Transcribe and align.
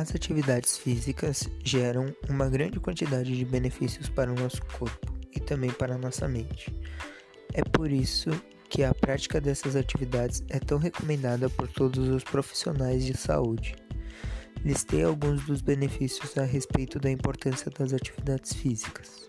As 0.00 0.14
atividades 0.14 0.78
físicas 0.78 1.46
geram 1.62 2.06
uma 2.26 2.48
grande 2.48 2.80
quantidade 2.80 3.36
de 3.36 3.44
benefícios 3.44 4.08
para 4.08 4.32
o 4.32 4.34
nosso 4.34 4.62
corpo 4.78 5.14
e 5.30 5.38
também 5.38 5.70
para 5.70 5.94
a 5.94 5.98
nossa 5.98 6.26
mente. 6.26 6.74
É 7.52 7.62
por 7.62 7.92
isso 7.92 8.30
que 8.70 8.82
a 8.82 8.94
prática 8.94 9.42
dessas 9.42 9.76
atividades 9.76 10.42
é 10.48 10.58
tão 10.58 10.78
recomendada 10.78 11.50
por 11.50 11.68
todos 11.68 12.08
os 12.08 12.24
profissionais 12.24 13.04
de 13.04 13.14
saúde. 13.14 13.76
Listei 14.64 15.02
alguns 15.04 15.44
dos 15.44 15.60
benefícios 15.60 16.38
a 16.38 16.44
respeito 16.44 16.98
da 16.98 17.10
importância 17.10 17.70
das 17.70 17.92
atividades 17.92 18.54
físicas. 18.54 19.28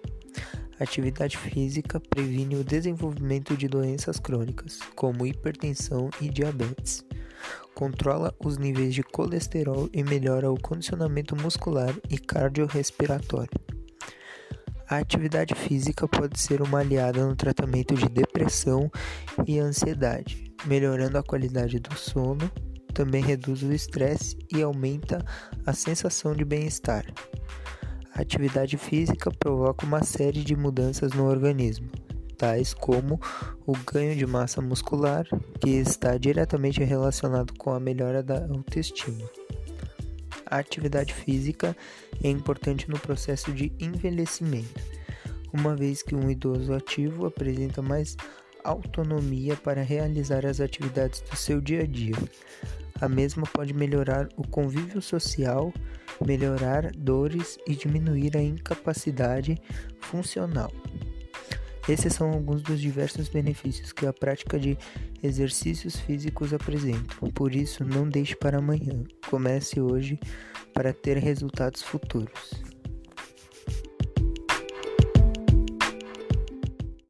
Atividade 0.80 1.38
física 1.38 2.00
previne 2.00 2.56
o 2.56 2.64
desenvolvimento 2.64 3.58
de 3.58 3.68
doenças 3.68 4.22
crônicas, 4.22 4.80
como 4.96 5.28
hipertensão 5.28 6.10
e 6.22 6.30
diabetes 6.30 7.04
controla 7.82 8.32
os 8.38 8.60
níveis 8.60 8.94
de 8.94 9.02
colesterol 9.02 9.90
e 9.92 10.04
melhora 10.04 10.52
o 10.52 10.62
condicionamento 10.62 11.36
muscular 11.36 11.92
e 12.12 12.20
cardiorrespiratório. 12.20 13.60
A 14.88 14.98
atividade 14.98 15.56
física 15.56 16.08
pode 16.08 16.40
ser 16.40 16.62
uma 16.62 16.78
aliada 16.78 17.26
no 17.26 17.36
tratamento 17.36 17.96
de 17.96 18.08
depressão 18.08 18.88
e 19.48 19.58
ansiedade, 19.58 20.54
melhorando 20.68 21.18
a 21.18 21.24
qualidade 21.24 21.80
do 21.80 21.96
sono, 21.96 22.52
também 22.94 23.24
reduz 23.24 23.64
o 23.64 23.74
estresse 23.74 24.38
e 24.54 24.62
aumenta 24.62 25.26
a 25.66 25.74
sensação 25.74 26.36
de 26.36 26.46
bem-estar. 26.46 27.04
A 28.14 28.22
atividade 28.22 28.78
física 28.78 29.32
provoca 29.40 29.88
uma 29.88 30.04
série 30.04 30.44
de 30.44 30.56
mudanças 30.56 31.14
no 31.14 31.26
organismo, 31.26 31.90
tais 32.42 32.74
como 32.74 33.22
o 33.68 33.74
ganho 33.94 34.16
de 34.16 34.26
massa 34.26 34.60
muscular, 34.64 35.28
que 35.60 35.70
está 35.70 36.18
diretamente 36.18 36.84
relacionado 36.84 37.54
com 37.54 37.72
a 37.72 37.80
melhora 37.80 38.24
da 38.24 38.48
autoestima. 38.48 39.30
A 40.44 40.58
atividade 40.58 41.14
física 41.14 41.78
é 42.24 42.28
importante 42.28 42.90
no 42.90 42.98
processo 42.98 43.54
de 43.54 43.72
envelhecimento, 43.80 44.82
uma 45.54 45.76
vez 45.76 46.02
que 46.02 46.16
um 46.16 46.32
idoso 46.32 46.74
ativo 46.74 47.28
apresenta 47.28 47.80
mais 47.80 48.18
autonomia 48.64 49.56
para 49.56 49.84
realizar 49.84 50.44
as 50.44 50.60
atividades 50.60 51.22
do 51.22 51.36
seu 51.36 51.62
dia 51.62 51.84
a 51.84 51.86
dia. 51.86 52.16
A 53.00 53.08
mesma 53.08 53.44
pode 53.54 53.72
melhorar 53.72 54.28
o 54.36 54.48
convívio 54.48 55.00
social, 55.00 55.72
melhorar 56.26 56.92
dores 56.92 57.60
e 57.68 57.76
diminuir 57.76 58.36
a 58.36 58.42
incapacidade 58.42 59.62
funcional. 60.00 60.72
Esses 61.88 62.14
são 62.14 62.32
alguns 62.32 62.62
dos 62.62 62.80
diversos 62.80 63.28
benefícios 63.28 63.92
que 63.92 64.06
a 64.06 64.14
prática 64.14 64.60
de 64.60 64.78
exercícios 65.22 65.96
físicos 65.96 66.54
apresenta. 66.54 67.16
Por 67.34 67.56
isso, 67.56 67.84
não 67.84 68.08
deixe 68.08 68.36
para 68.36 68.60
amanhã. 68.60 69.04
Comece 69.30 69.82
hoje 69.82 70.20
para 70.74 70.94
ter 70.94 71.18
resultados 71.18 71.82
futuros. 71.82 72.71